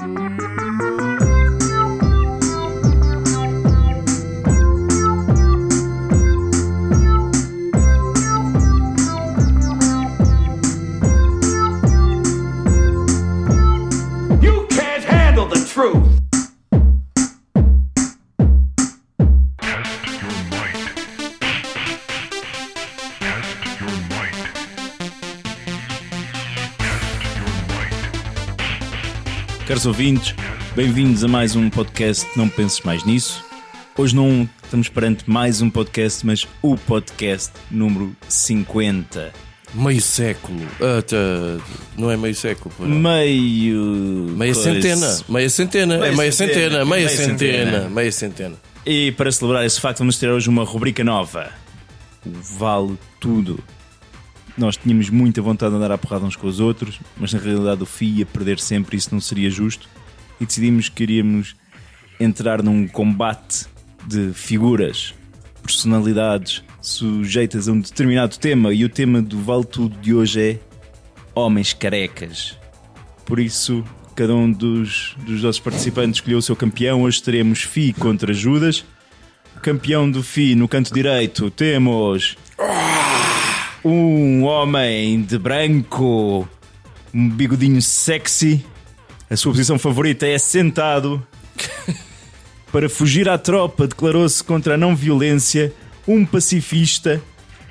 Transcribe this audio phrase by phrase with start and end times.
[0.00, 0.49] Mm-hmm.
[29.80, 30.34] Caros ouvintes,
[30.76, 33.42] bem-vindos a mais um podcast Não Penses Mais Nisso.
[33.96, 39.32] Hoje não estamos perante mais um podcast, mas o podcast número 50.
[39.72, 40.60] Meio século.
[40.82, 41.16] Ah, tá.
[41.96, 42.74] Não é meio século.
[42.78, 44.26] Meio.
[44.36, 44.74] Meia coisa.
[44.74, 45.18] centena.
[45.26, 45.98] Meia centena.
[45.98, 46.54] Meia é meia centena.
[46.60, 46.84] centena.
[46.84, 47.38] Meia Meia centena.
[47.38, 47.88] centena.
[47.88, 48.56] Meia centena.
[48.84, 51.48] E para celebrar esse facto, vamos ter hoje uma rubrica nova:
[52.26, 53.64] O Vale Tudo.
[54.56, 57.82] Nós tínhamos muita vontade de andar à porrada uns com os outros, mas na realidade
[57.82, 59.88] o FI ia perder sempre, isso não seria justo.
[60.40, 61.56] E decidimos que iríamos
[62.18, 63.66] entrar num combate
[64.06, 65.14] de figuras,
[65.62, 68.72] personalidades sujeitas a um determinado tema.
[68.72, 70.58] E o tema do Vale Tudo de hoje é
[71.34, 72.58] Homens Carecas.
[73.24, 73.84] Por isso,
[74.14, 77.02] cada um dos, dos nossos participantes escolheu o seu campeão.
[77.02, 78.84] Hoje teremos Fi contra Judas.
[79.62, 82.36] Campeão do Fi no canto direito temos.
[83.84, 86.46] Um homem de branco,
[87.14, 88.64] um bigodinho sexy.
[89.30, 91.26] A sua posição favorita é sentado.
[92.70, 95.72] Para fugir à tropa, declarou-se contra a não-violência,
[96.06, 97.20] um pacifista,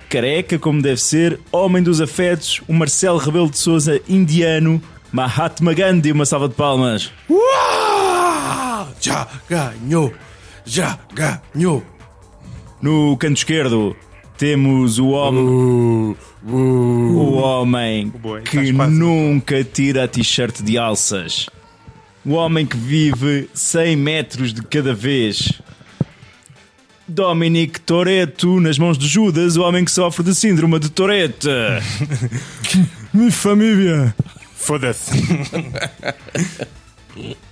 [0.09, 6.11] careca como deve ser, homem dos afetos, o Marcelo Rebelo de Souza, indiano, Mahatma Gandhi,
[6.11, 7.11] uma salva de palmas.
[7.29, 8.89] Uau!
[8.99, 10.13] Já ganhou.
[10.65, 11.85] Já ganhou.
[12.81, 13.95] No canto esquerdo
[14.39, 16.15] temos o homem,
[16.47, 21.49] o homem boy, que nunca tira a t-shirt de alças.
[22.25, 25.61] O homem que vive 100 metros de cada vez.
[27.05, 31.49] Dominic Toretto nas mãos de Judas, o homem que sofre de síndrome de Tourette.
[33.13, 34.15] Minha família.
[34.55, 35.11] Foda-se.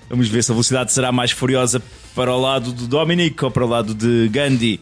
[0.09, 1.81] Vamos ver se a velocidade será mais furiosa
[2.15, 4.79] para o lado do Dominic ou para o lado de Gandhi.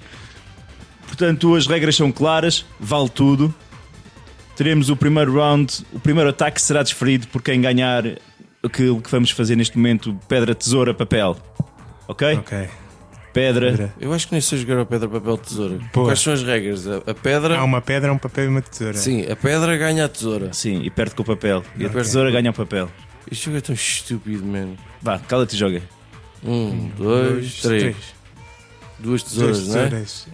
[1.07, 3.53] Portanto, as regras são claras, vale tudo.
[4.55, 8.03] Teremos o primeiro round, o primeiro ataque será desferido por quem ganhar
[8.63, 11.37] aquilo que vamos fazer neste momento: pedra, tesoura, papel.
[12.07, 12.35] Ok?
[12.37, 12.67] Ok.
[13.33, 13.93] Pedra, Pedra.
[13.99, 15.77] Eu acho que nem sei jogar a pedra, papel, tesoura.
[15.93, 16.07] Boa.
[16.07, 16.87] Quais são as regras?
[16.87, 17.57] A, a pedra.
[17.57, 18.93] Há uma pedra, um papel e uma tesoura.
[18.97, 20.53] Sim, a pedra ganha a tesoura.
[20.53, 21.61] sim, e perde com o papel.
[21.77, 22.01] E a Ok.
[22.01, 22.89] tesoura ganha o papel.
[23.29, 24.77] Isto jogo é tão estúpido, mano.
[25.01, 25.81] Vá, cala-te e joga.
[26.45, 27.95] Um, dois, três.
[28.99, 29.89] Duas tesouras, Duas não é?
[29.89, 30.27] tesouras.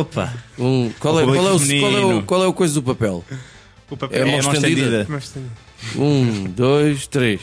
[0.00, 0.34] Opa!
[0.58, 3.24] Um, qual, é, qual, é o, qual, é o, qual é o coisa do papel?
[3.90, 5.06] O papel É a É mão estendida.
[5.18, 5.52] estendida.
[5.96, 7.40] Um, dois, três.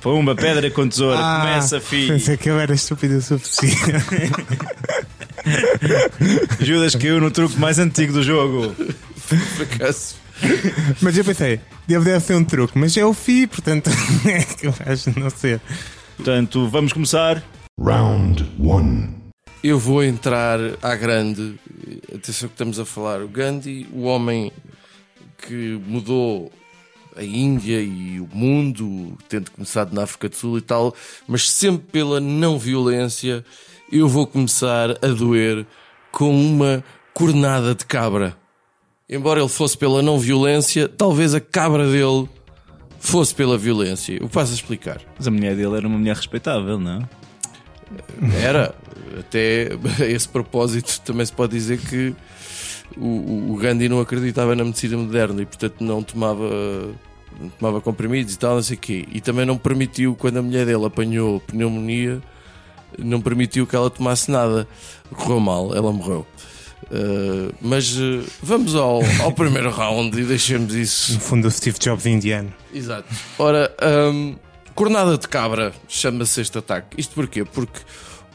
[0.00, 1.18] Pumba, pedra com tesoura.
[1.20, 2.14] Ah, Começa, filho.
[2.14, 3.76] Pensei que eu era estúpido o suficiente.
[6.60, 8.74] Judas caiu no truque mais antigo do jogo.
[9.28, 10.16] Por acaso.
[11.00, 13.88] mas eu pensei, deve, deve ser um truque, mas é o FI, portanto
[14.26, 15.60] é que eu acho não ser.
[16.16, 17.42] Portanto, vamos começar.
[17.80, 19.23] Round one.
[19.64, 21.58] Eu vou entrar à grande.
[22.14, 23.22] Atenção que estamos a falar.
[23.22, 24.52] O Gandhi, o homem
[25.38, 26.52] que mudou
[27.16, 30.94] a Índia e o mundo, tendo começado na África do Sul e tal,
[31.26, 33.42] mas sempre pela não violência,
[33.90, 35.64] eu vou começar a doer
[36.12, 38.36] com uma cornada de cabra.
[39.08, 42.28] Embora ele fosse pela não violência, talvez a cabra dele
[43.00, 44.18] fosse pela violência.
[44.20, 45.00] Eu passo a explicar.
[45.16, 47.08] Mas a mulher dele era uma mulher respeitável, não?
[48.42, 48.74] Era.
[49.18, 52.14] Até a esse propósito também se pode dizer que
[52.96, 56.48] o, o Gandhi não acreditava na medicina moderna e portanto não tomava,
[57.40, 59.08] não tomava comprimidos e tal, não sei o quê.
[59.12, 62.20] E também não permitiu, quando a mulher dele apanhou pneumonia,
[62.98, 64.66] não permitiu que ela tomasse nada.
[65.12, 66.26] Correu mal, ela morreu.
[66.84, 71.78] Uh, mas uh, vamos ao, ao primeiro round e deixemos isso No fundo, o Steve
[71.78, 72.52] Jobs indiano.
[72.72, 73.08] Exato.
[73.38, 73.74] Ora,
[74.12, 74.36] hum,
[74.74, 77.00] cornada de cabra chama-se este ataque.
[77.00, 77.44] Isto porquê?
[77.44, 77.80] Porque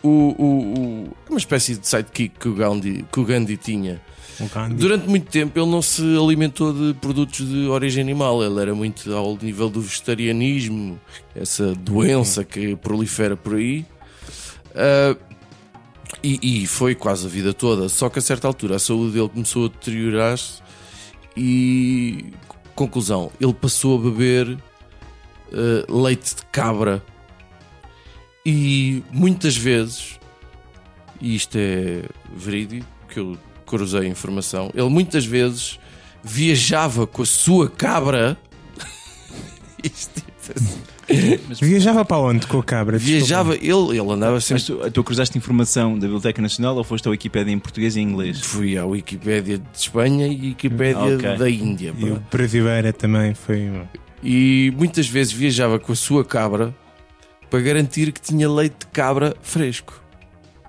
[0.01, 4.01] o, o, o- é uma espécie de sidekick que o Gandhi, que o Gandhi tinha.
[4.39, 4.75] O Gandhi.
[4.75, 9.13] Durante muito tempo ele não se alimentou de produtos de origem animal, ele era muito
[9.13, 10.97] ao nível do vegetarianismo,
[11.35, 13.85] essa doença que prolifera por aí.
[14.73, 15.15] Ah,
[16.23, 17.87] e, e foi quase a vida toda.
[17.89, 20.61] Só que a certa altura a saúde dele começou a deteriorar-se
[21.35, 22.27] e
[22.75, 24.57] conclusão, ele passou a beber
[25.53, 27.03] ah, leite de cabra
[28.45, 30.19] e muitas vezes,
[31.21, 32.03] e isto é
[32.35, 35.79] verídico, que eu cruzei a informação, ele muitas vezes
[36.23, 38.37] viajava com a sua cabra.
[39.83, 40.23] isto,
[41.61, 42.97] Viajava para onde com a cabra?
[42.97, 44.63] Viajava, ele, ele andava Mas sempre.
[44.63, 48.03] tu, tu cruzaste informação da Biblioteca Nacional ou foste à Wikipédia em português e em
[48.03, 48.39] inglês?
[48.41, 51.37] Fui à Wikipédia de Espanha e Wikipédia Ok.
[51.37, 51.93] da Índia.
[51.97, 52.21] E o pá.
[52.31, 53.71] brasileira também foi.
[54.23, 56.75] E muitas vezes viajava com a sua cabra
[57.49, 60.03] para garantir que tinha leite de cabra fresco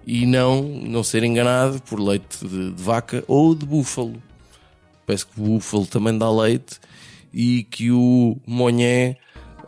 [0.06, 4.20] e não, não ser enganado por leite de, de vaca ou de búfalo.
[5.06, 6.78] Parece que o búfalo também dá leite
[7.32, 9.16] e que o monhé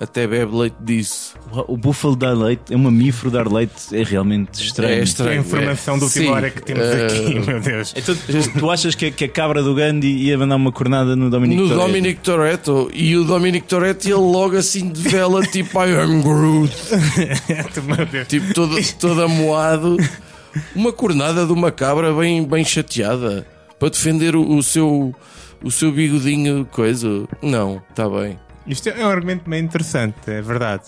[0.03, 1.35] até bebe leite disso.
[1.69, 4.95] O búfalo dar leite, é um mamífero dar leite, é realmente estranho.
[4.95, 5.41] É A estranho.
[5.41, 7.95] informação do Sim, última hora que temos eh, aqui, meu Deus.
[7.97, 8.15] Então,
[8.59, 11.61] tu, achas que, a- que a cabra do Gandhi ia mandar uma cornada no Dominic
[11.61, 11.87] No Toretto?
[11.87, 16.73] Dominic Toretto e o Dominic Toretto ele logo assim de vela tipo I am Groot
[18.29, 19.97] tipo todo, todo amoado
[20.75, 23.47] uma cornada de uma cabra bem, bem chateada
[23.79, 25.15] para defender o, o seu
[25.65, 30.85] o seu bigodinho coisa não, está bem Isto é um argumento bem interessante, é verdade.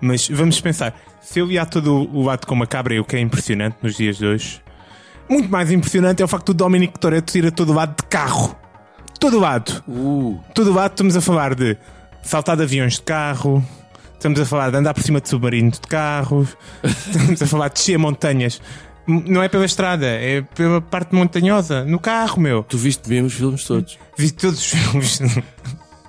[0.00, 3.04] Mas vamos pensar: se eu ia a todo o ato com uma cabra, e o
[3.04, 4.62] que é impressionante nos dias de hoje,
[5.28, 8.56] muito mais impressionante é o facto do Dominic Toretto ir a todo lado de carro.
[9.18, 9.82] Todo lado.
[9.88, 11.76] uh, Todo lado estamos a falar de
[12.22, 13.64] saltar de aviões de carro,
[14.12, 17.74] estamos a falar de andar por cima de submarinos de carros, estamos a falar de
[17.74, 18.60] descer montanhas.
[19.06, 22.64] Não é pela estrada, é pela parte montanhosa, no carro, meu.
[22.64, 25.20] tu viste mesmo os filmes todos Vi todos os filmes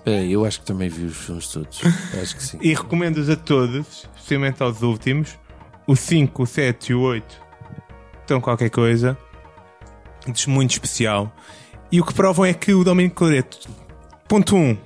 [0.07, 1.81] é, eu acho que também vi os filmes todos
[2.21, 5.37] acho que sim e recomendo-os a todos, especialmente aos últimos.
[5.85, 7.41] O 5, o 7 e o 8
[8.21, 9.17] estão qualquer coisa.
[10.25, 11.33] Diz muito especial.
[11.91, 13.69] E o que provam é que o Dominico Toretto,
[14.29, 14.77] ponto 1, um,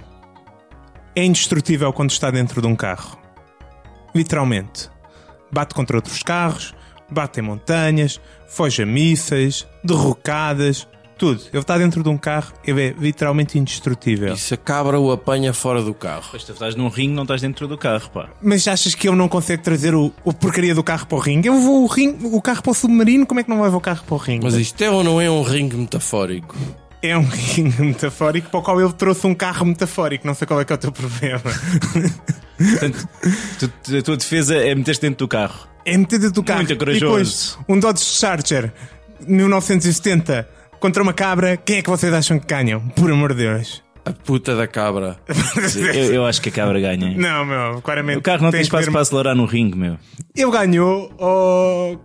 [1.15, 3.17] é indestrutível quando está dentro de um carro.
[4.15, 4.89] Literalmente.
[5.51, 6.73] Bate contra outros carros,
[7.11, 10.87] bate em montanhas, foge a mísseis, derrocadas,
[11.21, 11.41] tudo.
[11.53, 14.33] Ele está dentro de um carro, ele é literalmente indestrutível.
[14.33, 17.21] e se a cabra o apanha fora do carro Pois tu estás num ringue, não
[17.23, 18.29] estás dentro do carro, pá.
[18.41, 21.47] Mas achas que ele não consegue trazer o, o porcaria do carro para o ringue?
[21.47, 23.81] Eu vou o, ringue, o carro para o submarino, como é que não leva o
[23.81, 24.43] carro para o ringue?
[24.43, 26.55] mas isto é ou não é um ringue metafórico
[27.01, 30.25] É um ringue metafórico para o qual ele trouxe um carro metafórico.
[30.27, 31.41] Não sei qual é que é o teu problema.
[32.57, 33.07] Portanto,
[33.59, 35.67] tu- a tua defesa é meter-te dentro do carro.
[35.85, 36.59] É meter dentro do carro.
[36.59, 37.59] Muito E depois, corajoso.
[37.67, 38.71] um Dodge Charger
[39.27, 40.47] 1970
[40.81, 41.55] contra uma cabra.
[41.55, 42.81] Quem é que vocês acham que ganham?
[42.89, 43.81] Por amor de Deus.
[44.03, 45.17] a puta da cabra
[45.95, 47.15] Eu, eu acho que a cabra ganha.
[47.17, 48.17] Não, meu, claramente.
[48.17, 49.97] O carro não tem espaço para acelerar no ringue, meu.
[50.35, 51.97] Ele ganhou o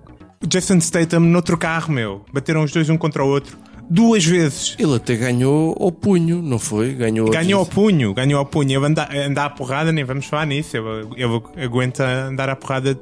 [0.47, 2.25] Jason Statham noutro carro, meu.
[2.33, 3.57] Bateram os dois um contra o outro.
[3.89, 4.75] Duas vezes.
[4.81, 6.93] ele até ganhou ao punho não foi?
[6.93, 8.79] ganhou Ganhou ao punho, ganhou ao punho.
[8.79, 10.77] Ele anda, anda à porrada, nem vamos falar nisso.
[10.77, 12.99] Ele, ele aguenta andar à porrada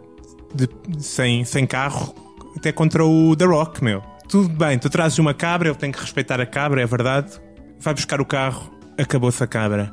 [0.55, 0.69] de-
[0.99, 2.15] sem, sem carro
[2.57, 4.03] até contra o The Rock, meu.
[4.35, 7.41] Tudo bem, tu trazes uma cabra, ele tem que respeitar a cabra, é verdade.
[7.79, 9.93] Vai buscar o carro, acabou-se a cabra.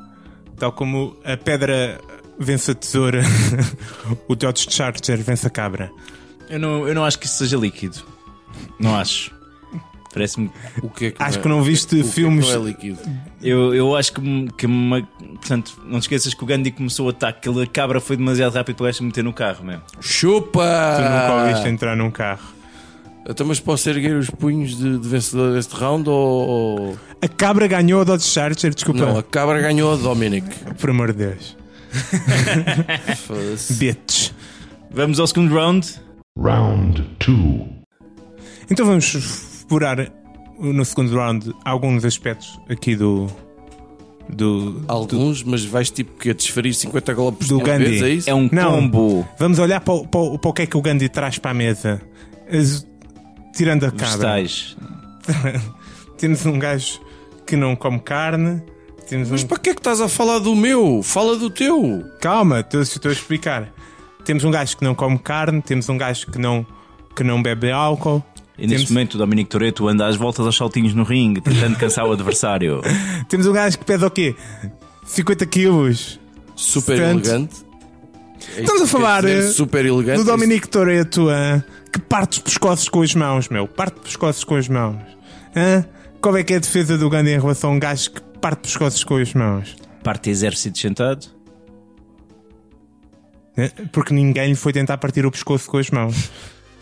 [0.56, 2.00] Tal como a pedra
[2.40, 3.22] vence a tesoura,
[4.26, 5.92] o Dodge Charger vence a cabra.
[6.50, 8.02] Eu não, eu não acho que isso seja líquido.
[8.80, 9.30] Não acho.
[10.12, 10.50] Parece-me.
[10.82, 12.48] o que é que Acho não é- que não viste o que é que filmes.
[12.48, 12.98] não é líquido
[13.40, 17.10] Eu, eu acho que, que uma, portanto, não te esqueças que o Gandhi começou o
[17.10, 19.80] ataque, aquela cabra foi demasiado rápido para o gajo meter no carro, meu.
[20.00, 22.42] chupa Tu nunca o viste entrar num carro.
[23.28, 26.96] Então, mas posso erguer os punhos de, de vencedor deste round ou.
[27.20, 29.00] A cabra ganhou o Dodge Charger, desculpa.
[29.06, 30.46] Não, a cabra ganhou a Dominic.
[30.80, 31.56] Por amor de Deus.
[33.78, 34.30] Bitch.
[34.90, 35.88] Vamos ao segundo round.
[36.38, 37.62] Round 2.
[38.70, 40.10] Então vamos explorar
[40.58, 43.26] no segundo round alguns aspectos aqui do.
[44.28, 44.82] Do.
[44.88, 47.84] Alguns, mas vais tipo que a desferir 50 golpes Do Gandhi.
[47.84, 48.30] vez, é isso?
[48.30, 48.72] É um Não.
[48.72, 49.28] combo.
[49.38, 51.50] Vamos olhar para, o- para, o- para o que é que o Gandhi traz para
[51.50, 52.00] a mesa.
[52.50, 52.86] As-
[53.54, 54.06] tirando a cabra.
[54.34, 54.76] Vegetais.
[56.18, 57.00] Temos um gajo
[57.46, 58.62] que não come carne.
[59.08, 59.46] Temos Mas um...
[59.46, 61.02] para que é que estás a falar do meu?
[61.02, 62.04] Fala do teu.
[62.20, 63.72] Calma, estou, estou a explicar.
[64.24, 65.60] Temos um gajo que não come carne.
[65.60, 66.64] Temos um gajo que não,
[67.14, 68.22] que não bebe álcool.
[68.56, 71.76] E neste Temos- momento o Dominic Toretto anda às voltas aos saltinhos no ringue, tentando
[71.76, 72.80] cansar o adversário.
[73.28, 74.36] Temos um gajo que pede o quê?
[75.04, 76.20] 50 quilos.
[76.54, 77.56] Super elegante.
[78.56, 80.18] É Estamos a falar, eh, super elegante.
[80.18, 81.64] do Dominique Toretto, hã?
[81.92, 83.68] Que parte os pescoços com as mãos, meu.
[83.68, 84.98] Parte os pescoços com as mãos.
[85.54, 85.84] Hã?
[86.20, 88.62] Qual é que é a defesa do Gandhi em relação a um gajo que parte
[88.62, 89.76] pescoços com as mãos?
[90.02, 91.26] Parte exército sentado.
[93.92, 96.30] Porque ninguém lhe foi tentar partir o pescoço com as mãos.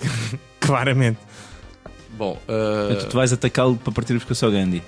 [0.61, 1.19] Claramente.
[2.11, 4.83] Bom, uh, Portanto, tu vais atacá-lo para partir o pescoço ao Gandhi.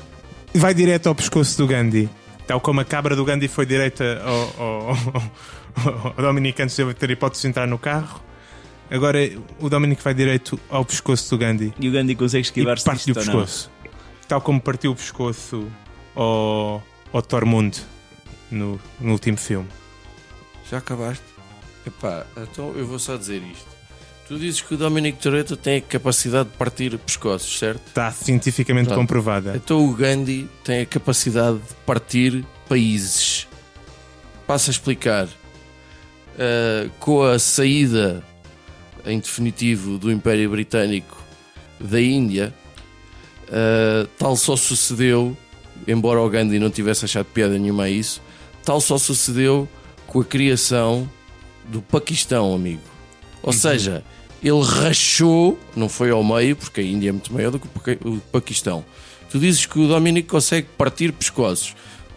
[0.55, 2.09] Vai direto ao pescoço do Gandhi.
[2.47, 6.83] Tal como a cabra do Gandhi foi direita ao, ao, ao, ao Dominique antes de
[6.83, 8.21] ele ter hipótese de entrar no carro.
[8.93, 9.19] Agora
[9.59, 11.73] o Dominique vai direito ao pescoço do Gandhi.
[11.81, 13.45] E o Gandhi consegue esquivar-se parte-lhe disto o ou não?
[13.47, 13.71] pescoço.
[14.29, 15.67] Tal como partiu o pescoço
[16.15, 17.81] ao, ao Tormund
[18.51, 19.67] no, no último filme.
[20.71, 21.25] Já acabaste?
[21.87, 23.67] Epá, então eu vou só dizer isto.
[24.29, 27.87] Tu dizes que o Dominic Toretto tem a capacidade de partir pescoços, certo?
[27.87, 29.01] Está cientificamente Pronto.
[29.01, 29.55] comprovada.
[29.57, 33.49] Então o Gandhi tem a capacidade de partir países.
[34.47, 35.27] Passo a explicar.
[36.35, 38.25] Uh, com a saída
[39.07, 41.17] em definitivo do Império Britânico
[41.81, 42.55] da Índia,
[43.49, 45.37] uh, tal só sucedeu,
[45.87, 48.23] embora o Gandhi não tivesse achado piada nenhuma a isso,
[48.65, 49.69] tal só sucedeu
[50.07, 51.09] com a criação
[51.69, 52.83] do Paquistão, amigo.
[53.43, 54.05] Ou seja,
[54.43, 57.67] ele rachou, não foi ao meio, porque a Índia é muito maior do que
[58.05, 58.85] o Paquistão.
[59.31, 61.75] Tu dizes que o Dominic consegue partir pescoços,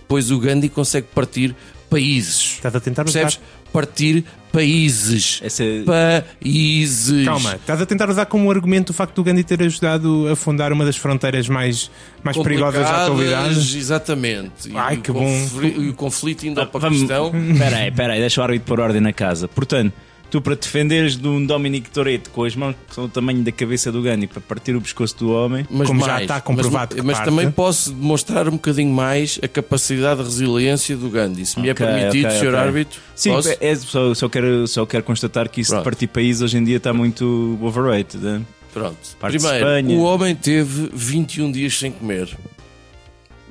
[0.08, 1.56] pois o Gandhi consegue partir
[1.90, 2.56] países.
[2.56, 3.04] Estás a tentar.
[3.04, 3.40] Percebes?
[3.72, 5.40] Partir países.
[5.44, 7.26] Essa- Países.
[7.26, 10.72] Calma, estás a tentar usar como argumento o facto do Gandhi ter ajudado a fundar
[10.72, 11.92] uma das fronteiras mais,
[12.24, 13.78] mais perigosas da atualidade.
[13.78, 14.70] Exatamente.
[14.70, 15.28] E Ai, o que bom.
[15.62, 17.32] E o conflito indo ao Ah.
[17.52, 19.48] Espera aí, espera aí, deixa o árbitro pôr ordem na casa.
[19.48, 19.94] Portanto,
[20.30, 23.52] tu para defenderes de um Dominic Toretto com as mãos que são o tamanho da
[23.52, 26.96] cabeça do Gandhi para partir o pescoço do homem, Mas Como já mais, está comprovado
[26.96, 27.30] mas, que mas parte.
[27.30, 31.46] também posso demonstrar um bocadinho mais a capacidade de resiliência do Gandhi.
[31.46, 32.48] Se me Ok, é permitido, ok, Sr.
[32.48, 32.60] ok.
[32.60, 33.50] árbitro, Sim, posso?
[33.60, 35.84] é, só, só, quero, só quero constatar que isso Pronto.
[35.84, 38.18] de partir país hoje em dia está muito overrated.
[38.22, 38.42] né?
[38.74, 38.98] Pronto.
[39.20, 39.96] Parte de Primeiro, Espanha.
[39.98, 42.28] o homem teve 21 dias sem comer.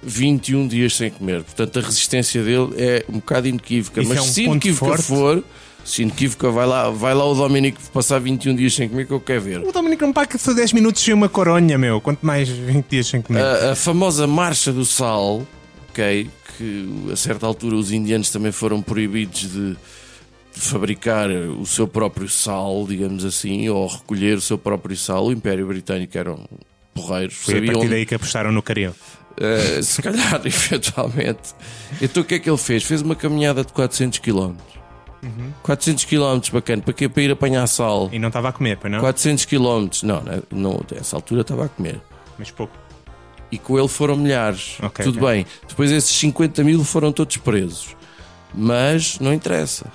[0.02, 1.42] 21 dias sem comer.
[1.42, 4.00] Portanto, a resistência dele é um bocado inequívoca.
[4.02, 5.02] Isso Mas é um se inequívoca forte.
[5.04, 5.42] for,
[5.84, 9.20] se inequívoca, vai lá, vai lá o Dominico passar 21 dias sem comer que eu
[9.20, 9.60] quero ver.
[9.60, 12.00] O Dominic não paga só 10 minutos sem uma coronha, meu.
[12.00, 13.42] Quanto mais 20 dias sem comer.
[13.42, 15.46] A, a famosa marcha do sal,
[15.90, 19.76] ok, que a certa altura os indianos também foram proibidos de,
[20.54, 25.26] de fabricar o seu próprio sal, digamos assim, ou recolher o seu próprio sal.
[25.26, 26.48] O Império Britânico eram
[26.94, 28.94] porreiros, Foi a sabiam partir daí que apostaram no caril.
[29.36, 31.54] Uh, se calhar, eventualmente.
[32.00, 32.84] Então o que é que ele fez?
[32.84, 34.54] Fez uma caminhada de 400 km.
[35.62, 36.82] 400 km, bacana.
[36.82, 37.08] Para quê?
[37.08, 38.08] Para ir apanhar sal.
[38.12, 39.00] E não estava a comer, pois não?
[39.00, 39.88] 400 km.
[40.02, 42.00] Não, não, não, nessa altura estava a comer.
[42.38, 42.72] Mas pouco.
[43.50, 44.76] E com ele foram milhares.
[44.82, 45.28] Ok, Tudo ok.
[45.30, 45.46] bem.
[45.68, 47.96] Depois esses 50 mil foram todos presos.
[48.52, 49.86] Mas não interessa.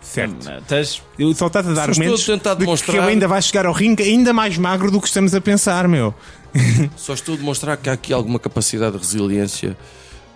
[0.00, 0.50] Certo.
[0.58, 3.06] Estás- Eu só estás a dar Só estou argumentos a tentar de que demonstrar- ele
[3.12, 6.12] ainda vai chegar ao ringue ainda mais magro do que estamos a pensar, meu.
[6.96, 9.76] Só estou a demonstrar que há aqui alguma capacidade de resiliência,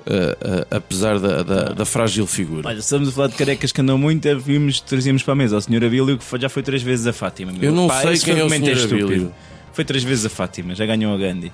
[0.06, 2.68] uh, uh, apesar da, da, da frágil figura.
[2.68, 5.56] Olha, estamos a falar de carecas que andam muito, é, vimos, trazíamos para a mesa
[5.56, 5.84] ao Sr.
[5.84, 7.52] Abílio que foi- já foi três vezes a Fátima.
[7.52, 7.62] meu.
[7.62, 8.68] Eu não Pá, sei quem é o Sr.
[8.72, 9.04] estúpido.
[9.06, 9.34] Abílio.
[9.72, 11.52] Foi três vezes a Fátima, já ganhou a Gandhi.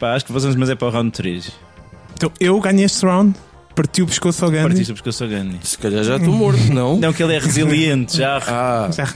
[0.00, 1.50] Pá, acho que fazemos, mas é para o round 3.
[2.14, 3.34] Então eu ganhei este round,
[3.74, 4.68] parti o pescoço ao Gandhi.
[4.68, 5.58] Partiste porque eu sou Gandhi.
[5.62, 6.98] Se calhar já estou morto, não?
[6.98, 8.38] Não, que ele é resiliente, já.
[8.48, 9.12] Ah, Já-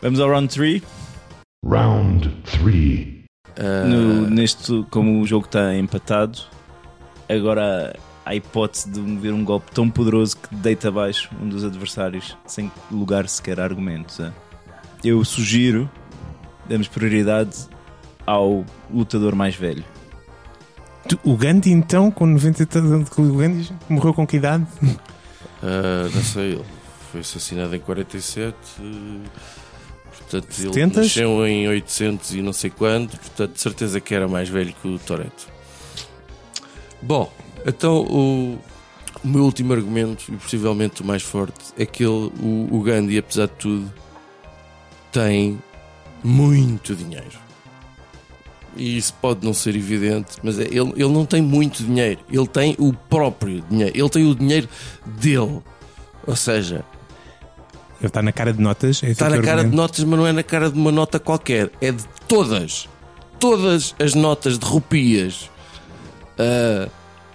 [0.00, 0.82] Vamos ao round 3.
[1.64, 2.28] Round
[2.62, 3.06] 3.
[3.58, 6.38] ah, No, neste, como o jogo está empatado,
[7.28, 11.64] agora há a hipótese de ver um golpe tão poderoso que deita abaixo um dos
[11.64, 14.20] adversários sem lugar sequer a argumentos.
[14.20, 14.32] é.
[15.04, 15.90] Eu sugiro
[16.68, 17.66] damos prioridade
[18.26, 19.84] ao lutador mais velho.
[21.08, 24.64] Tu- O Gandhi então, com 90 e tal- o Gandhi morreu com que idade?
[25.62, 26.64] ah, não sei, ele
[27.10, 28.54] foi assassinado em 47.
[28.80, 29.28] eh,
[30.30, 30.96] Portanto, ele 70s?
[30.96, 33.10] nasceu em 800 e não sei quando.
[33.18, 35.48] Portanto, de certeza que era mais velho que o Toreto.
[37.02, 37.30] Bom,
[37.66, 38.58] então o,
[39.24, 43.18] o meu último argumento, e possivelmente o mais forte, é que ele, o, o Gandhi,
[43.18, 43.92] apesar de tudo,
[45.10, 45.58] tem
[46.22, 47.40] muito dinheiro.
[48.74, 52.46] E isso pode não ser evidente, mas é- ele, ele não tem muito dinheiro, ele
[52.46, 54.68] tem o próprio dinheiro, ele tem o dinheiro
[55.04, 55.60] dele.
[56.26, 56.84] Ou seja,
[58.00, 59.02] Ele está na cara de notas.
[59.02, 59.76] é Está na cara de argumento?
[59.76, 61.70] notas, mas não é na cara de uma nota qualquer.
[61.80, 62.88] É de todas.
[63.38, 65.50] Todas as notas de rupias
[66.38, 66.88] ah,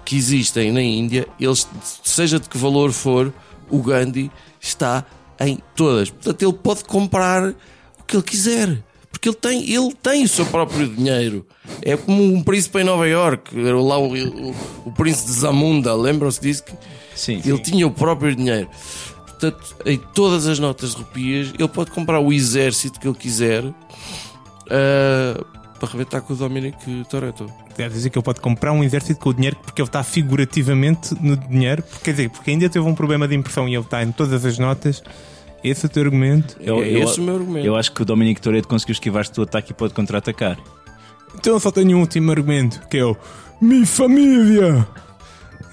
[0.07, 1.67] que existem na Índia, eles,
[2.01, 3.33] seja de que valor for,
[3.69, 5.03] o Gandhi está
[5.37, 6.09] em todas.
[6.09, 7.49] Portanto, ele pode comprar
[7.99, 8.81] o que ele quiser.
[9.11, 11.45] Porque ele tem, ele tem o seu próprio dinheiro.
[11.81, 16.39] É como um príncipe em Nova York, lá o, o, o príncipe de Zamunda, lembram-se
[16.39, 16.63] disso?
[16.63, 16.73] Que
[17.13, 18.69] Sim, ele tinha o próprio dinheiro.
[19.25, 23.65] Portanto, em todas as notas de rupias, ele pode comprar o exército que ele quiser
[24.69, 25.43] ah,
[25.77, 27.45] para arrebentar com o Dominic Toretto.
[27.75, 31.15] Quer dizer que ele pode comprar um exército com o dinheiro porque ele está figurativamente
[31.21, 31.83] no dinheiro.
[32.03, 34.57] Quer dizer, porque ainda teve um problema de impressão e ele está em todas as
[34.57, 35.01] notas.
[35.63, 36.55] Esse é o teu argumento.
[36.59, 37.65] Eu- é eu- esse o meu argumento.
[37.65, 40.57] Eu acho que o Dominic Toretto conseguiu esquivar-se do ataque e pode contra-atacar.
[41.35, 43.15] Então eu só tenho um último argumento, que é o
[43.61, 44.87] Mi família.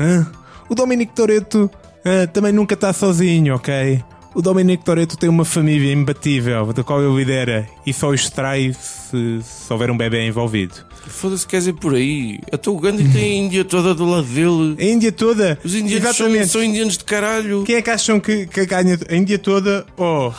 [0.00, 0.26] Hã?
[0.68, 1.70] O Dominic Toretto
[2.04, 4.02] ah, também nunca está sozinho, ok?
[4.34, 8.72] O Dominic Toretto tem uma família imbatível da qual ele lidera e só o extrai
[8.78, 10.74] se, se houver um bebê envolvido.
[11.06, 12.40] Foda-se, quer dizer por aí.
[12.50, 14.76] Até o Gandhi tem a Índia toda do lado dele.
[14.78, 15.58] A Índia toda.
[15.64, 17.62] Os indianos são, são indianos de caralho.
[17.64, 19.86] Quem é que acham que, que ganha a Índia toda?
[19.96, 20.32] Oh,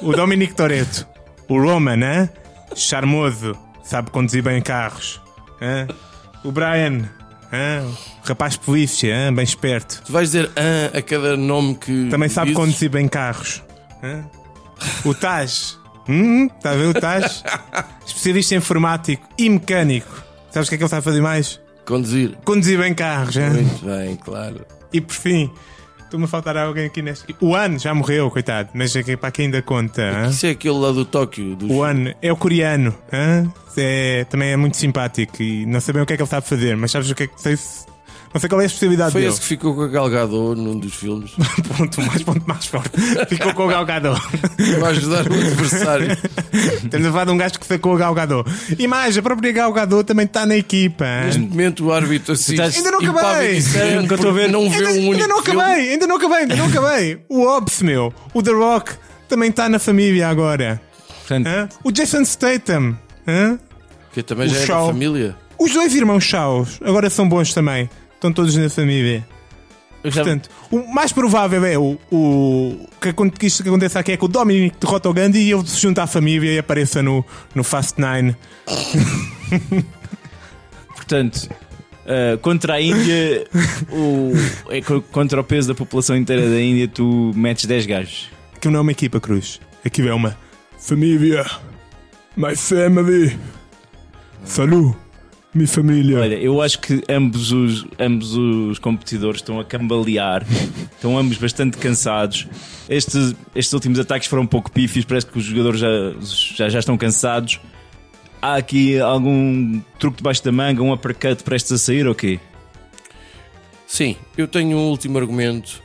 [0.00, 1.06] o Dominic Toretto.
[1.48, 2.30] O Roman, né?
[2.74, 3.56] Charmoso.
[3.84, 5.20] Sabe conduzir bem carros.
[5.60, 5.86] hã?
[6.44, 7.08] O Brian.
[7.52, 9.32] O rapaz polícia, hã?
[9.34, 10.02] bem esperto.
[10.04, 12.08] Tu vais dizer ah, a cada nome que.
[12.10, 12.62] Também sabe dizes.
[12.64, 13.62] conduzir bem carros.
[14.02, 14.24] hã?
[15.04, 15.76] O Taj.
[16.08, 17.42] Hum, está a ver o Taj?
[18.06, 20.24] Especialista em informático e mecânico.
[20.50, 21.60] Sabes o que é que ele sabe fazer mais?
[21.84, 22.36] Conduzir.
[22.44, 23.36] Conduzir bem carros.
[23.36, 24.66] Muito bem, claro.
[24.92, 25.50] E por fim,
[26.06, 27.34] estou-me a faltar alguém aqui neste.
[27.40, 30.02] O An já morreu, coitado, mas é que para quem ainda conta.
[30.02, 30.28] hã?
[30.30, 31.54] Isso é aquele lá do Tóquio.
[31.54, 31.70] Dos...
[31.70, 32.94] O An é o coreano?
[33.76, 36.48] É, também é muito simpático e não sei bem o que é que ele sabe
[36.48, 37.84] fazer, mas sabes o que é que sei se-
[38.36, 39.32] Não sei qual é a especialidade Foi dele.
[39.32, 41.30] esse que ficou com a Galgado num dos filmes.
[41.78, 42.90] ponto mais, ponto mais forte.
[43.30, 44.20] Ficou com o Galgador.
[44.78, 46.08] Vai ajudar o adversário.
[46.84, 48.44] Estamos a falar de um gajo que sacou o Galgador.
[48.78, 51.06] E mais, a própria Galgador também está na equipa.
[51.24, 52.52] Neste momento o árbitro assiste.
[52.52, 53.58] estás- Ainda não acabei.
[53.62, 54.50] sereno Nunca estou a ver.
[54.50, 55.60] Não vê Ainda, um único ainda não filme.
[55.62, 57.18] acabei, ainda não acabei, ainda não acabei.
[57.30, 58.92] O Ops, meu, o The Rock
[59.30, 60.78] também está na família agora.
[61.30, 61.68] Hã?
[61.82, 62.98] O Jason Statham.
[63.26, 63.58] hã?
[64.12, 64.86] Que também O já é da Shaw.
[64.88, 65.34] família.
[65.58, 67.88] Os dois irmãos Chaos agora são bons também.
[68.16, 69.24] Estão todos na família.
[70.02, 73.98] eu já- Portanto, o mais provável é o, o que, acon- que isto que aconteça
[74.00, 76.58] aqui é que o Dominic derrota o Gandhi e ele se junta à família e
[76.58, 78.36] apareça no, no Fast Nine.
[80.94, 81.48] portanto
[82.06, 83.46] uh, contra a Índia,
[83.90, 84.32] o,
[84.70, 88.30] é co- contra o peso da população inteira da Índia, tu metes 10 gajos.
[88.54, 89.60] Aquilo não é uma equipa, Cruz.
[89.84, 90.36] Aquilo é uma
[90.78, 91.44] família.
[92.36, 93.38] My family.
[94.44, 94.96] Salut,
[95.56, 96.20] minha família.
[96.20, 100.46] Olha, eu acho que ambos os, ambos os competidores estão a cambalear,
[100.92, 102.46] estão ambos bastante cansados.
[102.88, 105.88] Estes, estes últimos ataques foram um pouco pífios, parece que os jogadores já,
[106.54, 107.58] já, já estão cansados.
[108.40, 112.38] Há aqui algum truque debaixo da manga, um uppercut prestes a sair ou quê?
[113.86, 115.82] Sim, eu tenho um último argumento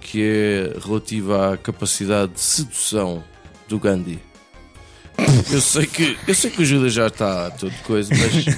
[0.00, 3.22] que é relativo à capacidade de sedução
[3.68, 4.25] do Gandhi.
[5.52, 8.56] Eu sei que, eu sei que o Judas já está todo coisa, mas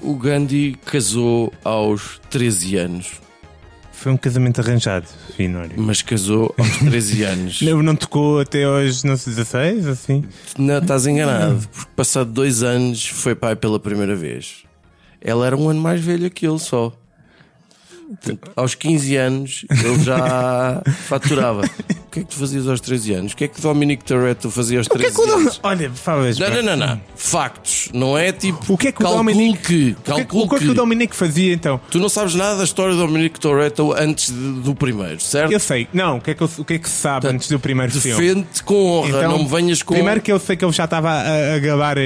[0.00, 3.12] o Gandhi casou aos 13 anos,
[3.92, 5.72] Foi um casamento arranjado, Finório.
[5.76, 7.62] mas casou aos 13 anos.
[7.62, 10.24] Não, não tocou até hoje, não sei, 16, assim?
[10.58, 14.64] Não, estás enganado, porque passado dois anos foi pai pela primeira vez.
[15.20, 16.92] Ela era um ano mais velha que ele só.
[18.56, 21.62] Aos 15 anos ele já faturava.
[21.62, 23.32] O que é que tu fazias aos 13 anos?
[23.32, 25.60] O que é que Dominic Toretto fazia aos O que é 13 que anos?
[25.64, 27.00] Olha, fala Não, não, não, não.
[27.16, 27.88] Factos.
[27.92, 28.72] Não é tipo.
[28.72, 29.96] O que é que o Dominic- que.
[29.98, 31.80] O que, é que- o que é que o Dominic fazia então?
[31.90, 35.50] Tu não sabes nada da história do Dominic Toretto antes de- do primeiro, certo?
[35.52, 37.34] Eu sei, não, o que é que, eu- o que, é que se sabe Portanto,
[37.36, 38.16] antes do primeiro filme?
[38.22, 39.94] Defende-te com honra, Então, não me venhas com.
[39.94, 42.00] Primeiro que eu sei que ele já estava a, a gabar a,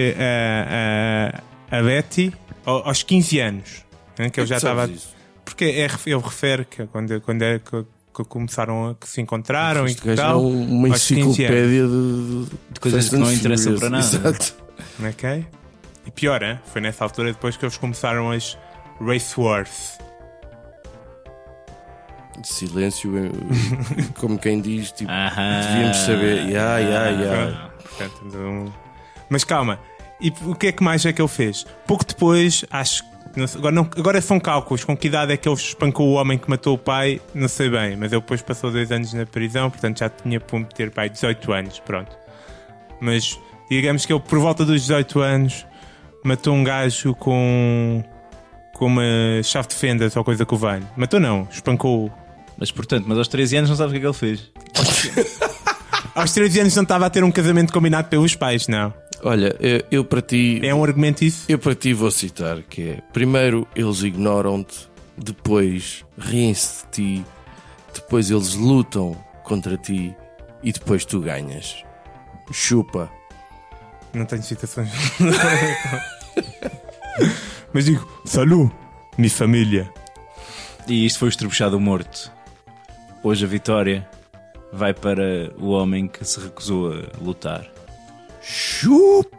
[1.71, 2.33] a, a Betty
[2.65, 3.85] ao- aos 15 anos.
[4.19, 4.91] né, Que já Como é que estava.
[4.91, 5.18] isso?
[5.59, 9.89] Porque é, ele refere que quando, quando é que, que começaram a que se encontraram
[9.89, 10.41] e que gajo é tal.
[10.47, 11.31] uma aos 15 anos.
[11.37, 14.05] enciclopédia de, De coisas que não interessam para nada.
[14.07, 14.55] Exato.
[15.05, 15.47] Ok?
[16.07, 16.61] E pior, hein?
[16.73, 18.57] foi nessa altura depois que eles começaram as
[19.01, 19.99] Race Wars.
[22.45, 23.31] Silêncio, eh,
[24.21, 25.61] como quem diz, tipo, Aham.
[25.61, 26.49] devíamos saber.
[26.49, 27.71] Ya, ya.
[27.97, 28.73] Pronto, portanto, um-
[29.29, 29.81] Mas calma,
[30.21, 31.67] e o que é que mais é que ele fez?
[31.85, 33.03] Pouco depois, acho
[33.57, 34.85] agora, não- agora são cálculos.
[34.85, 37.21] Com que idade é que ele espancou o homem que matou o pai?
[37.35, 40.65] Não sei bem, mas ele depois passou dois anos na prisão, portanto já tinha por
[40.65, 41.79] ter pai 18 anos.
[41.81, 42.17] Pronto.
[43.01, 43.39] Mas
[43.71, 45.67] digamos que ele, por volta dos 18 anos,
[46.25, 48.03] matou um gajo com.
[48.75, 49.03] com uma
[49.45, 50.87] chave de fendas ou coisa que o valho.
[50.97, 52.11] Matou não, espancou.
[52.59, 54.51] Mas portanto, mas aos 13 anos não sabes o que é que ele fez.
[56.15, 58.93] Aos 13 anos não estava a ter um casamento combinado pelos pais, não.
[59.23, 61.45] Olha, eu, eu para ti, É um argumento isso?
[61.49, 67.25] eu para ti vou citar que é primeiro eles ignoram-te, depois riem-se de ti,
[67.93, 70.15] depois eles lutam contra ti
[70.63, 71.83] e depois tu ganhas.
[72.53, 73.11] Chupa.
[74.15, 74.91] Não tenho citações.
[77.73, 78.73] Mas digo, salut,
[79.19, 79.93] minha família.
[80.87, 82.33] E isto foi o estrubuchado morto.
[83.23, 84.09] Hoje a vitória
[84.73, 87.67] vai para o homem que se recusou a lutar.
[88.41, 89.39] Chupa!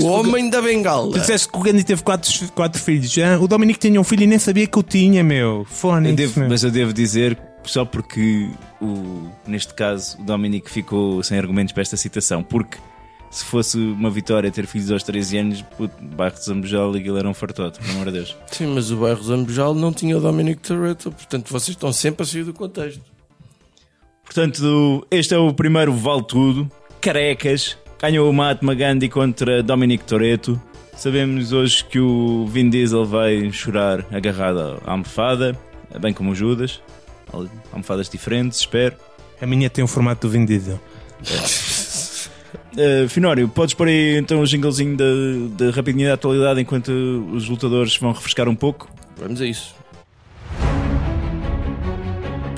[0.00, 1.12] O homem da bengala.
[1.12, 3.16] Tu disseste que o Gandhi teve quatro, quatro filhos.
[3.18, 3.38] hã?
[3.40, 5.60] O Dominique tinha um filho e nem sabia que eu tinha, meu.
[5.60, 6.14] Eu Fone
[6.48, 8.48] mas eu devo dizer, só porque
[8.80, 12.78] o, neste caso o Dominic ficou sem argumentos para esta citação, porque
[13.30, 17.16] se fosse uma vitória ter filhos aos 13 anos, puto, bairro de Zambujal e aquilo
[17.16, 18.36] era um fartote, pelo amor de Deus.
[18.50, 22.26] Sim, mas o bairro Zambujal não tinha o Dominic Toretto, portanto vocês estão sempre a
[22.26, 23.02] sair do contexto.
[24.24, 26.70] Portanto, este é o primeiro Vale Tudo.
[27.00, 27.76] Carecas.
[28.00, 30.60] Ganhou o Mahatma Gandhi contra Dominic Toretto.
[30.96, 35.58] Sabemos hoje que o Vin Diesel vai chorar agarrado à almofada,
[36.00, 36.80] bem como o Judas.
[37.72, 38.96] Almofadas diferentes, espero.
[39.40, 40.80] A minha tem o formato do Vin Diesel.
[42.72, 45.04] Uh, Finório, podes pôr aí então o jinglezinho da,
[45.64, 46.90] da rapidinha da atualidade enquanto
[47.32, 48.88] os lutadores vão refrescar um pouco?
[49.16, 49.74] Vamos a isso.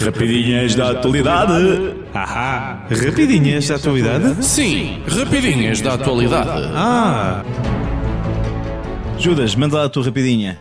[0.01, 1.95] Rapidinhas da atualidade.
[2.13, 2.87] Ahá!
[2.91, 4.45] Rapidinhas da atualidade?
[4.45, 6.71] Sim, rapidinhas da atualidade.
[6.75, 7.43] Ah!
[9.19, 10.59] Judas, manda lá a tua rapidinha.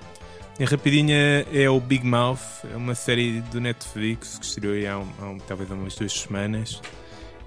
[0.59, 4.99] A rapidinha é o Big Mouth, é uma série do Netflix que estreou aí há,
[4.99, 6.79] um, há um, talvez há umas duas semanas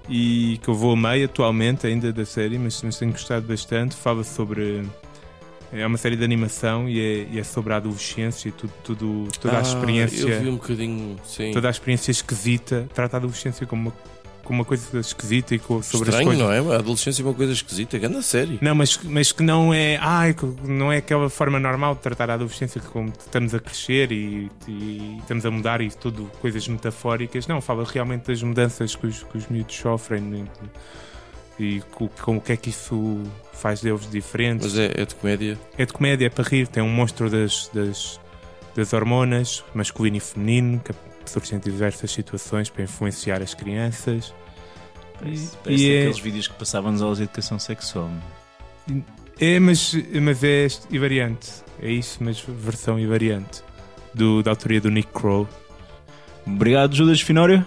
[0.09, 3.95] e que eu vou a meio atualmente ainda da série, mas, mas tenho gostado bastante.
[3.95, 4.85] Fala sobre.
[5.71, 9.27] É uma série de animação e é, e é sobre a adolescência e tudo, tudo,
[9.39, 10.21] toda a Ah, experiência.
[10.27, 11.51] Eu vi um bocadinho, sim.
[11.51, 12.87] Toda a experiência esquisita.
[12.93, 13.93] Trata a adolescência como uma,
[14.45, 16.63] como uma coisa esquisita e co- sobre Estranho, as coisas.
[16.63, 16.75] não é?
[16.77, 18.57] A adolescência é uma coisa esquisita, grande série.
[18.61, 19.97] Não, mas, mas que não é.
[20.01, 24.09] Ai, não é aquela forma normal de tratar a adolescência que como estamos a crescer
[24.13, 27.45] e, e estamos a mudar e tudo coisas metafóricas.
[27.45, 30.45] Não, fala realmente das mudanças que os, que os miúdos sofrem e,
[31.59, 31.81] e
[32.21, 33.21] com, o que é que isso
[33.53, 34.67] faz deles diferentes.
[34.73, 35.57] Mas é, é de comédia.
[35.77, 36.67] É de comédia, é para rir.
[36.67, 38.19] Tem um monstro das, das,
[38.75, 40.93] das hormonas, masculino e feminino, que
[41.29, 44.33] surgem em diversas situações para influenciar as crianças.
[45.19, 48.09] Parece, parece E é- aqueles vídeos que passavam nas aulas de educação sexual.
[49.39, 51.49] É, mas, mas é este- e variante.
[51.81, 53.61] É isso, mas versão e variante.
[54.13, 55.47] Do, da autoria do Nick Crow.
[56.45, 57.63] Obrigado, Judas Finório.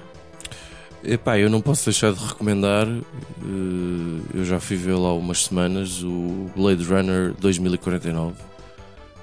[1.02, 2.86] Epá, eu não posso deixar de recomendar.
[2.86, 8.34] eh, eu já fui ver lá há umas semanas o Blade Runner 2049.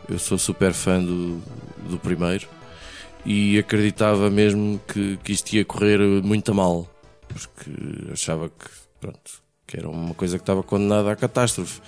[0.10, 1.40] Eu sou super fã do,
[1.88, 2.48] do primeiro
[3.26, 6.90] e acreditava mesmo que, que isto ia correr muito a mal,
[7.28, 7.70] porque
[8.12, 11.82] achava que, pronto, que era uma coisa que estava condenada à catástrofe.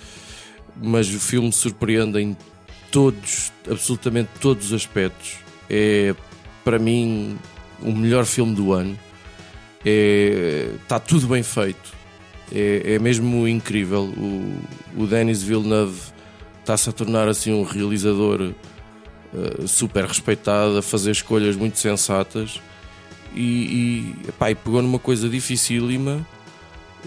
[0.76, 2.36] Mas o filme surpreende em
[2.92, 5.38] todos, absolutamente todos os aspectos.
[5.68, 6.14] É
[6.62, 7.38] para mim
[7.82, 8.96] o melhor filme do ano
[9.84, 11.94] está tudo bem feito.
[12.52, 14.02] É, é mesmo incrível.
[14.02, 14.58] O,
[14.96, 16.00] o Denis Villeneuve
[16.60, 18.52] está-se a tornar assim um realizador
[19.32, 22.60] eh, super respeitado, a fazer escolhas muito sensatas
[23.34, 26.26] e, e, epá, e pegou numa coisa dificílima.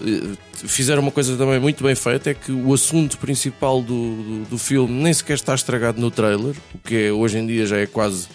[0.00, 4.50] Eh, Fizeram uma coisa também muito bem feita: é que o assunto principal do, do,
[4.50, 7.76] do filme nem sequer está estragado no trailer, o que é, hoje em dia já
[7.76, 8.28] é quase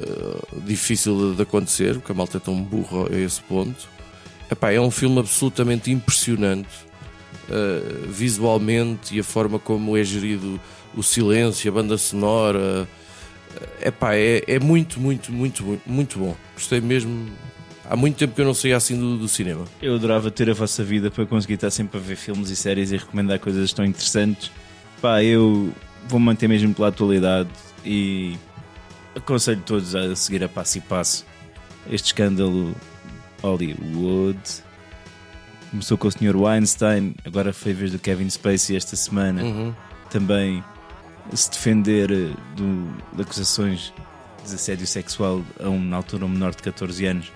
[0.00, 3.88] uh, difícil de, acontecer, porque a malta é tão burra a esse ponto.
[4.50, 6.68] Epá, é um filme absolutamente impressionante
[7.48, 10.60] uh, visualmente e a forma como é gerido
[10.94, 12.88] o silêncio, a banda sonora.
[13.82, 16.36] Epá, é, é muito, muito, muito, muito bom.
[16.54, 17.30] Gostei mesmo.
[17.88, 19.64] Há muito tempo que eu não saía assim do, do cinema.
[19.80, 22.92] Eu adorava ter a vossa vida para conseguir estar sempre a ver filmes e séries
[22.92, 24.50] e recomendar coisas tão interessantes.
[25.00, 25.72] Pá, eu
[26.06, 27.48] vou manter mesmo pela atualidade
[27.84, 28.36] e
[29.18, 31.26] aconselho todos a seguir a passo e passo
[31.90, 32.74] este escândalo
[33.42, 34.38] Hollywood.
[35.70, 36.36] Começou com o Sr.
[36.36, 39.42] Weinstein, agora foi a vez do Kevin Spacey esta semana.
[39.42, 39.74] Uhum.
[40.10, 40.64] Também
[41.34, 43.92] se defender eh, do, de acusações
[44.46, 47.30] de assédio sexual a um, na altura um menor de 14 anos,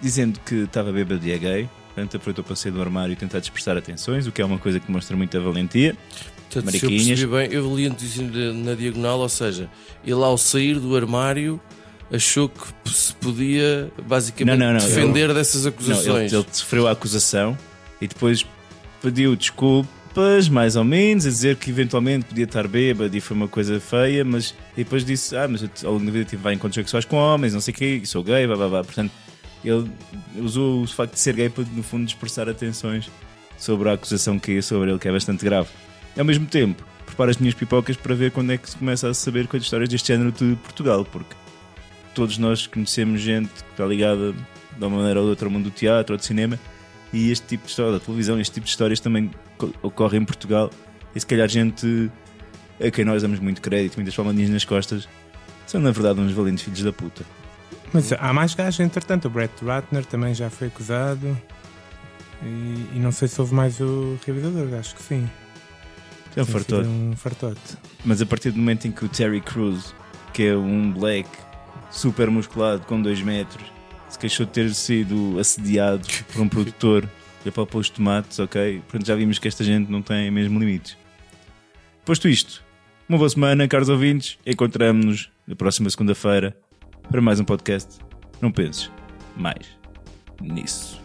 [0.00, 1.68] dizendo que estava bêbado e é gay.
[1.88, 4.80] Portanto, aproveitou para sair do armário e tentar dispersar atenções, o que é uma coisa
[4.80, 5.94] que mostra muita valentia.
[6.52, 7.20] Portanto, se eu Mariquinhas.
[7.20, 9.70] percebi bem, eu li a notícia na- na diagonal, ou seja,
[10.04, 11.60] ele ao sair do armário
[12.12, 16.32] achou que se podia basicamente Não, não, não, defender dessas Não, acusações.
[16.32, 17.56] ele, ele sofreu a acusação
[18.00, 18.44] e depois
[19.00, 23.46] pediu desculpas, mais ou menos, a dizer que eventualmente podia estar bêbado e foi uma
[23.46, 27.04] coisa feia, mas depois disse: Ah, mas eu, ao longo da vida tive encontros sexuais
[27.04, 28.84] com homens, não sei o quê, sou gay, blá blá blá.
[28.84, 29.12] Portanto,
[29.64, 29.88] ele
[30.36, 33.08] usou o facto de ser gay para, no fundo, dispersar atenções
[33.56, 35.68] sobre a acusação que é sobre ele, que é bastante grave.
[36.18, 39.14] Ao mesmo tempo, preparo as minhas pipocas para ver quando é que se começa a
[39.14, 41.34] saber coisas histórias deste género de Portugal, porque
[42.14, 45.64] todos nós conhecemos gente que está ligada de uma maneira ou de outra ao mundo
[45.64, 46.58] do teatro ou do cinema
[47.12, 50.24] e este tipo de história, da televisão, este tipo de histórias também co- ocorre em
[50.24, 50.70] Portugal
[51.14, 52.10] e se calhar gente
[52.84, 55.08] a quem nós damos muito crédito, muitas palmadinhas nas costas,
[55.66, 57.24] são na verdade uns valentes filhos da puta.
[57.92, 59.26] Mas há mais gajos, entretanto.
[59.26, 61.36] O Brett Ratner também já foi acusado.
[62.42, 62.46] E,
[62.94, 65.28] e não sei se houve mais o realizador, acho que sim.
[66.36, 66.84] É um Tem sido fartor.
[66.84, 67.76] Um fartote.
[68.04, 69.94] Mas a partir do momento em que o Terry Crews,
[70.32, 71.28] que é um black
[71.90, 73.64] super musculado com 2 metros,
[74.08, 77.08] se queixou de ter sido assediado por um produtor
[77.44, 78.80] já palpou os tomates, ok?
[78.80, 80.96] Portanto, já vimos que esta gente não tem mesmo limites.
[82.04, 82.62] Posto isto,
[83.08, 84.38] uma boa semana, caros ouvintes.
[84.44, 86.56] Encontramos-nos na próxima segunda-feira
[87.10, 87.98] para mais um podcast.
[88.40, 88.90] Não penses
[89.36, 89.66] mais
[90.40, 90.99] nisso.